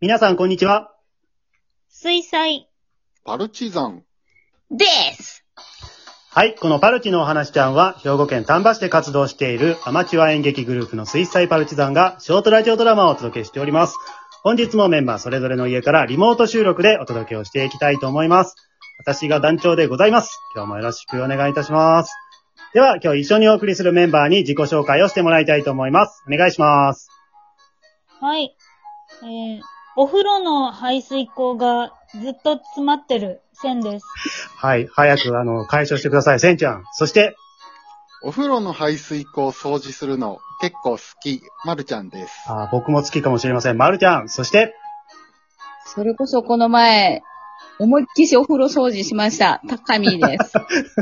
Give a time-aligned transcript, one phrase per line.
[0.00, 0.92] 皆さん、こんにちは。
[1.88, 2.68] 水彩
[3.24, 4.04] パルチザン。
[4.70, 4.84] で
[5.16, 5.44] す。
[6.30, 13.96] はい、このパルチのお話ちゃんは、兵庫県丹波市で活動しているアマチュア演劇グループの水彩パルチザンが、ショートラジオドラマをお届けしております。
[14.44, 18.54] 本日もメンバーそれぞれの家からリモート収録でお届けをしていきたいと思います。
[19.00, 20.38] 私が団長でございます。
[20.54, 22.12] 今日もよろしくお願いいたします。
[22.72, 26.22] では、今日一緒にお送りするメンバーに自己紹介をしてもらいたいと思います。
[26.32, 27.08] お願いします。
[28.20, 28.54] はい。
[29.24, 29.60] えー、
[30.00, 31.92] お風呂の排水口が
[32.22, 34.06] ずっと詰まってる線です。
[34.56, 36.84] はい、早く、あの、解消してください、せんちゃん。
[36.92, 37.34] そして、
[38.22, 42.44] お風呂の排水口を掃除するの結構好き、まるちゃんです。
[42.46, 44.28] あー僕も好きかもしれません、まるちゃん。
[44.28, 44.76] そして、
[45.84, 47.22] それこそこの前、
[47.80, 49.60] 思いっきしお風呂掃除しました。
[49.68, 50.52] 高見です。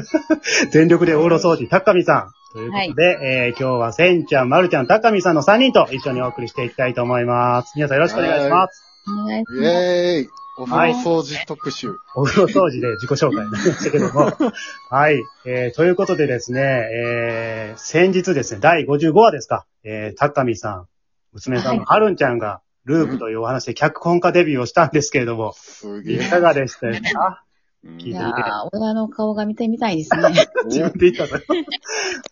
[0.73, 2.31] 全力でお風呂掃除、高見さん。
[2.55, 7.75] ということで、えー今日はせんちゃん、まるちゃん、高見さんの3人と一緒にお送りしていきたいと思います。
[7.77, 8.86] 皆さんよろしくお願いします。
[9.09, 9.61] お願いしイます。
[9.61, 10.29] ェーイ
[10.59, 11.89] お風呂掃除特集。
[12.15, 14.33] お風呂掃除で自己紹介になりましたけども。
[14.91, 15.23] はい。
[15.45, 20.87] えーということでですね、えー先日ですね、第55話ですか、えー、高見さん、
[21.33, 26.17] 娘さんのはるんちゃんが、ループというお話で脚本家デビューをしたんですけれども、すげえ。
[26.17, 26.89] いかがでした？
[27.13, 27.43] か
[27.85, 28.33] うん聞いていやー、
[28.73, 30.23] 親の顔が見てみたいですね。
[30.67, 31.41] 自分で言ったの？
[31.41, 31.65] い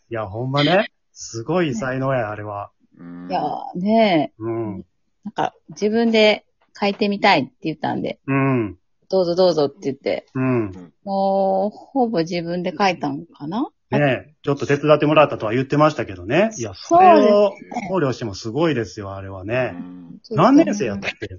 [0.09, 2.70] や、ほんまね、すごい才能や、あれは。
[2.98, 4.81] うんいやー、ねうん。
[4.81, 4.84] え、
[5.25, 6.47] なんか自分で
[6.78, 8.78] 書いてみたいって言ったんで、うん。
[9.11, 10.92] どうぞどうぞって言って、うん。
[11.05, 13.69] もう、ほぼ自分で書いたんかな？
[13.91, 16.50] ねえ、ちょっと手伝ってもらったとは言ってましたけどね。
[16.58, 17.53] いや、それを
[17.89, 19.69] 考慮してもすごいですよ、あれはうね。
[19.69, 21.39] ん何年生やったっけ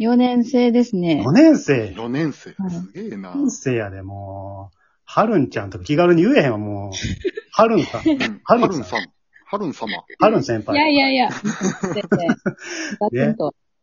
[0.00, 1.22] ?4 年生ですね。
[1.24, 1.84] ?4 年生。
[1.96, 2.70] 4年生はい。
[2.70, 3.32] すげえな。
[3.32, 4.78] 4年生やで、もう。
[5.04, 6.92] はるんちゃんとか気軽に言えへんわ、もう。
[7.52, 8.02] はるんさん。
[8.08, 9.06] うんはるんさん。
[9.50, 9.92] はるん様。
[10.18, 10.92] はるん先いや輩。
[10.92, 11.30] いやいや、
[13.08, 13.36] 先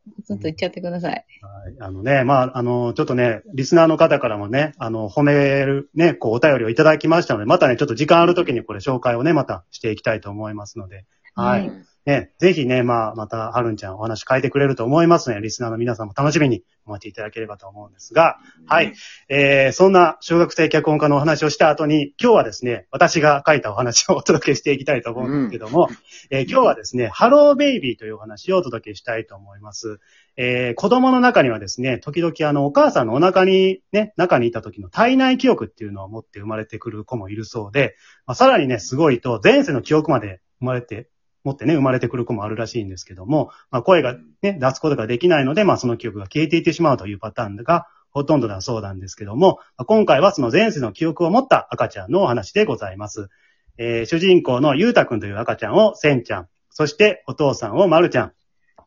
[0.05, 1.11] 生ガツンと、言っちゃってください。
[1.11, 11.67] はいあのね、まあ、あの、ちょっとね、リスナーの方からもね、あの、褒めるね、こう、お便りをいただきましたので、またね、ちょっと時間あるときにこれ紹介をね、またしていきたいと思いますので、はい。
[11.67, 18.93] うんね、ぜひね、まあ、また、はるんちゃんお話変えてくれると思いますので、リスナーの皆さんも楽しみにお待ちいただければと思うんですが、はい。。
[19.27, 25.89] えー、そんな小学生脚本家のお話をした後に、今日はですね、私が書いたお話をお届けしていきたいと思うんですけども、
[26.29, 29.99] えー今日はですね、ハローベイビーというお話をお届けしたいと思います。
[30.37, 37.95] えー、子供の中にはですね、時々あの、お母さんのお腹にね、中にいた時の体内記憶っていうのを持って生まれてくる子もいるそうで、
[38.27, 41.09] まあ、さらにね、すごいと、前世の記憶まで生まれて、
[41.45, 53.29] 持ってね、生まれてくる子もあるらしいんですけども、まあ、声がね、出すことができないので、まあ、その記憶が消えていってしまうというパターンがほとんどだそうなんですけども、今回はその前世の記憶を持った赤ちゃんのお話でございます。
[53.77, 58.33] えー主人公のゆうたくんという赤ちゃんをせんちゃん、そしてお父さんをまるちゃん、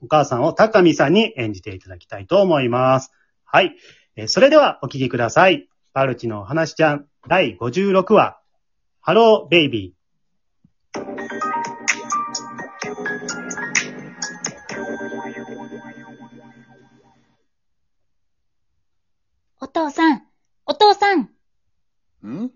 [0.00, 3.12] お母さんをたかみさんに演じていただきたいと思います。
[3.44, 3.76] はい。
[4.16, 5.68] えーそれではお聞きください。
[5.92, 8.40] パルチのお話ちゃん第56話、
[9.02, 9.97] ハローベイビー。
[19.88, 20.22] 父さん、
[20.66, 21.30] お父さん、
[22.26, 22.50] ん？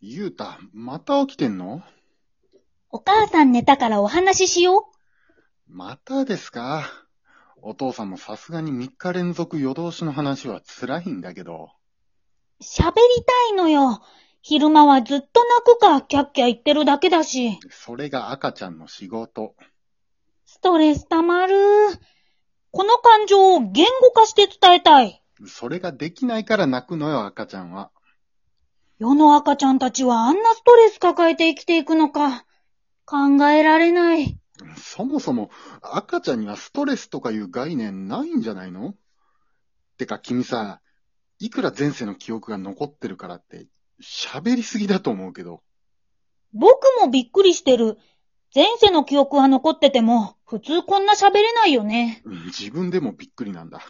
[0.00, 1.82] ゆうた、また起きてんの？
[2.90, 4.92] お母さん寝たからお話ししよ
[5.66, 6.84] またですか？
[7.62, 11.70] お父さんもさすがに3日連続夜通しの話は辛いんだけど。
[12.60, 12.62] う。
[12.62, 12.94] 喋り
[13.50, 14.00] たいのよ。
[14.40, 17.58] 昼間はずっと泣くか、キャッキャ言ってるだけだし。
[17.70, 19.56] それが赤ちゃんの仕事。
[20.44, 21.56] ストレス溜まる。
[22.70, 25.20] この感情を言語化して伝えたい。
[25.44, 27.90] それができないから泣くのよ、赤ちゃんは。
[28.98, 32.46] 世の赤ちゃんたちはあんなストレス抱えて生きていくのか。
[33.04, 34.38] 考えられない。
[34.78, 35.50] そもそも
[35.82, 38.94] 赤ちゃんにはストレスとかいう概念ないんじゃないの？
[39.98, 40.80] てか君さ、
[41.38, 43.66] いくら前世の記憶が残ってるからって
[44.02, 45.62] 喋りすぎだと思うけど。
[46.54, 47.98] 僕もびっくりしてる。
[48.54, 52.22] 前世の記憶は残ってても、普通こんな喋れないよね。
[52.24, 53.82] うん自分でもびっくりなんだ。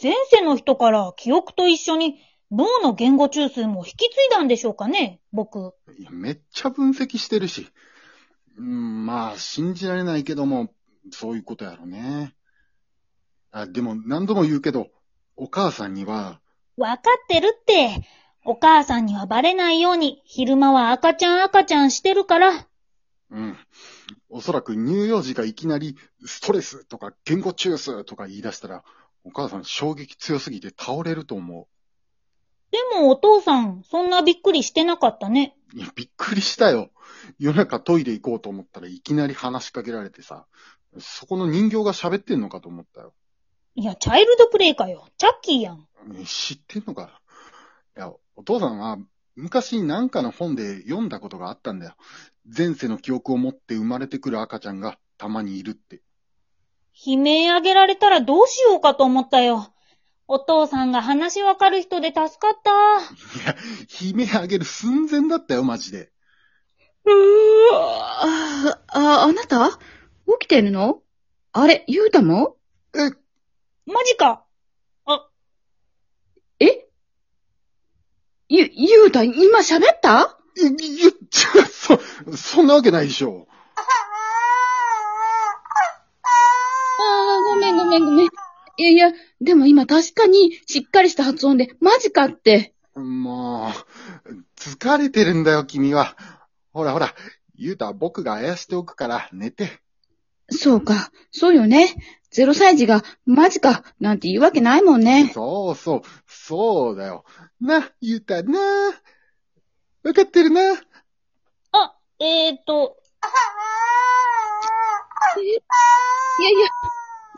[0.00, 5.74] 前世の人から記憶と一緒に脳の言語中枢も引き継いだんでしょうかね、僕。
[5.98, 7.68] いやめっちゃ分析してるし。
[8.56, 10.72] うん、まあ、信じられないけども、
[11.10, 12.34] そういうことやろね。
[13.50, 14.88] あ、でも何度も言うけど、
[15.36, 16.40] お母さんには、
[16.76, 18.06] わかってるって。
[18.44, 22.66] お母さんにはバレないように、昼間は赤ちゃん赤ちゃんしてるから。
[23.30, 23.56] うん。
[24.30, 28.84] おそらく乳幼児がいきなりストレスとか言語中枢とか言い出したら、
[29.28, 31.68] お母さん衝撃強すぎて倒れると思
[32.70, 35.54] でもお父さん、そんなびっくりしてなかったね。
[35.74, 35.78] う。
[35.78, 36.90] いや、びっくりしたよ。
[37.38, 40.46] 夜中トイレ行こうと思ったらいきなり話しかけられてさ、
[40.98, 43.12] そこの人形が喋ってんのかと思ったよ。
[43.74, 45.06] いや、チャイルドプレイかよ。
[45.18, 45.86] チャッキーやん。
[46.18, 47.20] え知ってんのか？
[47.96, 48.98] いや、お父さんは
[49.36, 51.94] 昔なんかの本で読んだことがあったんだよ。
[52.44, 56.00] 前世の記憶を持って生まれてくる赤ちゃんがたまにいるって。
[57.06, 59.72] 悲鳴あげられたらどうしようかと思ったよ。
[60.26, 62.70] お父さんが話わかる人で助かった。
[63.40, 63.56] いや、
[64.12, 66.10] 悲鳴あげる寸前だったよ、マジで。
[67.04, 67.12] うー
[67.72, 69.78] あ、あ、あなた？
[70.40, 71.00] 起きてるの？
[71.52, 72.56] あれ、ゆうたも？
[72.94, 72.98] え、
[73.86, 74.44] マジか。
[76.60, 76.88] え？
[78.48, 80.36] ゆ、ゆうた、今喋った？
[80.56, 81.00] い、い、
[81.70, 81.98] そ、
[82.36, 83.46] そんなわけないでしょ。
[87.00, 87.56] ああ、ご
[87.88, 88.28] めんごめんごめん。
[88.80, 92.74] いやいや、でも今確かにしっかりした発音で、マジかって。
[92.94, 93.72] も
[94.24, 96.16] う、疲れてるんだよ、君は。
[96.72, 97.14] ほらほら、
[97.56, 99.80] ゆうたは僕があやしておくから寝て。
[100.50, 101.94] そうか、そうよね。
[102.30, 105.30] ゼロ歳児が、マジか、なんて言うわけないもんね。
[105.34, 107.24] そうそう、そうだよ。
[107.60, 108.60] な、ゆうたな。
[110.04, 110.60] わかってるな。
[111.72, 112.96] あ、えーと、
[116.38, 116.67] いやいや、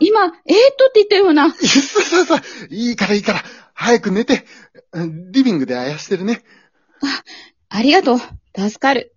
[0.00, 0.32] 今、えー、っ
[0.76, 1.50] とって言ったような。
[1.50, 3.44] さささ、いいからいいから、
[3.74, 4.46] 早く寝て。
[5.30, 6.42] リビングであやしてるね。
[7.68, 8.18] ありがとう。
[8.56, 9.14] 助かる。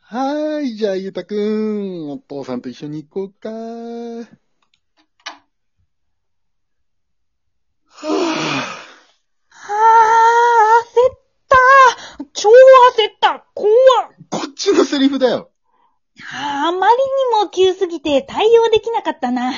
[0.00, 3.48] はーい、じゃあゆうたくん、お父さんと一緒に行こうか。
[3.48, 3.54] は
[9.48, 11.18] はあ、焦っ
[11.48, 11.56] た。
[12.32, 13.46] 超焦った。
[13.54, 13.70] 怖
[14.28, 15.52] こっちのセリフだよ。
[16.32, 19.52] ああまりにも急すぎて対応できなかったな。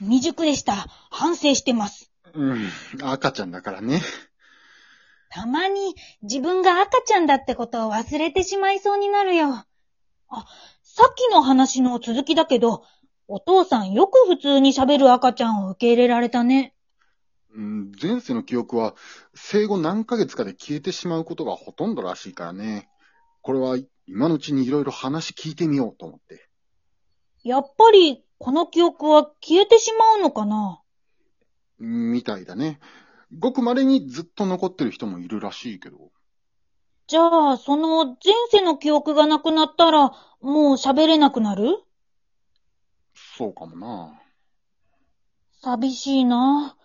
[0.00, 0.86] 未熟でした。
[1.10, 2.10] 反省してます。
[2.34, 2.68] うん、
[3.02, 4.00] 赤ちゃんだからね。
[5.30, 9.64] たまに自分が赤ちゃんだってことを忘れてしまいそうになるよ。
[10.28, 10.46] あ、
[10.82, 12.84] さっきの話の続きだけど、
[13.28, 16.74] お父さんよく普通に喋る赤ちゃんを受け入れられたね。
[17.54, 18.94] うん、前世の記憶は
[19.34, 22.88] 生後何ヶ月かで消えてしまうことがほとんどらしいからね。
[23.42, 26.48] これは今のうちにいろいろ話聞いてみようと思って。
[27.42, 30.80] やっぱり、この記憶は消えてしまうのかな？
[31.78, 32.80] みたいだね。
[33.38, 36.10] ごく稀にずっと残ってる人もいるらしいけど。
[37.06, 38.16] じゃあ、その前
[38.50, 41.84] 世の記憶がなくなったら、もう喋れなくなる？
[43.14, 44.20] そうかもな。
[45.62, 46.76] 寂しいな。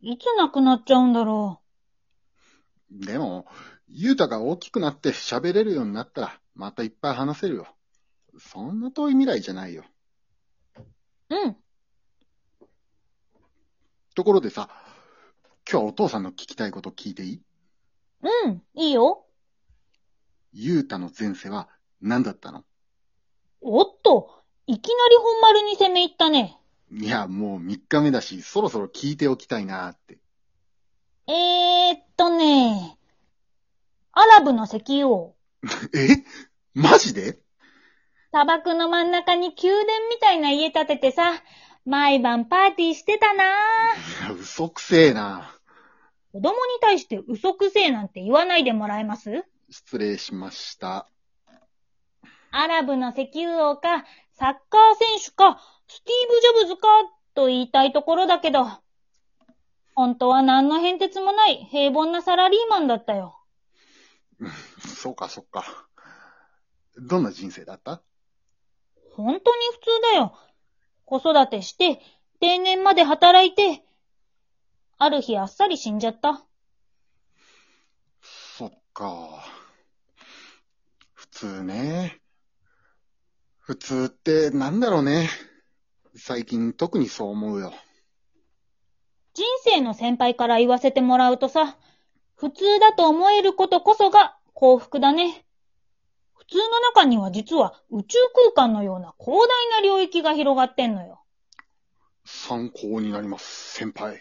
[0.00, 1.60] いつなくなっちゃうんだろ
[2.90, 3.46] でも、
[3.86, 7.68] ゆうたが大きくなって喋れるようになったら、またいっぱい話せるよ。
[8.40, 9.84] そんな遠い未来じゃないよ。
[11.30, 11.34] う。
[11.34, 11.56] うん。
[14.14, 14.70] ところでさ、
[15.70, 17.42] 今日はお父さんの聞きたいこと聞いていい？
[18.22, 19.26] うん、いいよ。
[20.52, 21.68] ゆうたの前世は
[22.00, 22.64] 何だったの？
[23.60, 24.30] おっと、
[24.66, 26.58] いきなり本丸に攻め入ったね。
[26.92, 30.18] いや、もう3日目だし、そろそろ聞いておきたいなーって。
[31.28, 32.96] えーっとね、
[34.12, 35.34] アラブの石油王。
[35.92, 36.24] え？
[36.74, 37.40] マジで？
[38.32, 41.32] 砂漠の真ん中に宮殿みたいな家建ててさ、
[41.84, 44.26] 毎晩パーティーしてたなぁ。
[44.26, 45.58] いや、嘘くせえな。
[46.32, 49.44] 子供に対して嘘くせえなんて言わないでもらえます？
[49.70, 51.08] 失礼しました。
[52.50, 56.88] アラブの石油王か、サッカー選手か、スティーブ・ジョブズか、
[57.34, 58.66] と言いたいところだけど、
[59.94, 63.38] 本当は何の変哲もない平凡なサラリーマンだったよ。
[64.86, 65.64] そうか、そっか。
[66.98, 68.02] どんな人生だった？
[69.22, 70.36] 本当に普通だよ。
[71.04, 72.00] 子育てして、
[72.40, 73.82] 定年まで働いて、
[74.98, 76.44] ある日あっさり死んじゃった。
[78.20, 79.44] そっか。
[81.14, 82.20] 普通ね。
[83.58, 85.28] 普通ってなんだろうね。
[86.14, 87.72] 最近特にそう思うよ。
[89.34, 91.76] 人生の先輩から言わせてもらうとさ、
[92.34, 95.45] 普通だと思えることこそが幸福だね。
[96.38, 101.22] 普通の中には実は宇宙空間のような広大な領域が広がってんのよ。
[102.24, 104.20] 参考になります、先輩。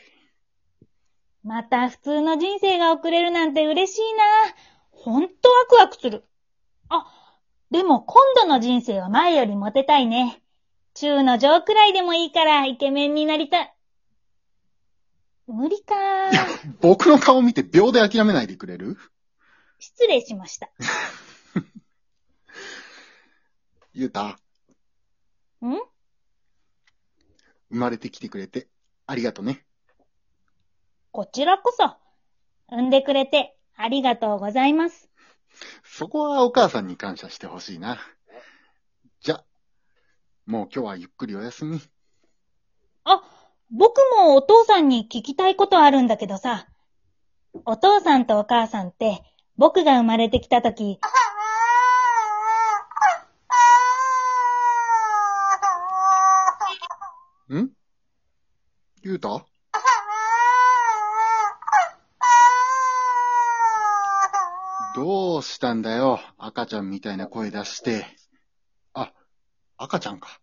[1.44, 4.24] また普通の人生が送れるなんて嬉しいな。
[4.92, 6.24] ほんとワクワクする。
[6.90, 7.06] あ、
[7.70, 10.42] でも今度の人生は前よりモテたいね。
[10.96, 13.76] 中の上くらいでもいいからイケメンになりたい。
[15.48, 15.96] 無理か
[16.82, 18.98] 僕の顔見て秒で諦めないでくれる？
[19.78, 20.72] 失礼しました。
[23.98, 24.38] ゆうた、ん？
[25.62, 25.80] 生
[27.70, 28.68] まれてきてくれて
[29.08, 29.66] ありがとね。
[31.12, 31.96] こちらこそ、
[32.70, 35.10] 産んでくれてありがとうございます。
[35.86, 37.98] そこはお母さんに感謝してほしいな。
[39.22, 39.46] じゃ、
[40.46, 41.80] もう今日はゆっくりお休み。
[43.72, 46.68] 僕もお父さんに聞きたいことあるんだけどさ。
[47.64, 49.24] お父さんとお母さんって、
[49.56, 50.74] 僕が生まれてきたと
[57.54, 57.70] ん？
[59.04, 59.46] ゆうた
[64.96, 66.20] どうしたんだよ？
[66.40, 68.08] 赤ちゃんみたいな声出して。
[68.94, 69.14] あ、
[69.78, 70.40] 赤ちゃんか。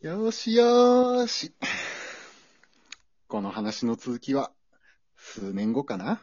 [0.00, 1.52] よしよーし。
[3.26, 4.52] この話の続きは、
[5.16, 6.22] 数年後かな？